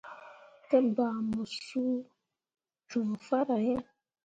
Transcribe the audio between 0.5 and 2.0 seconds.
Te bah mu suu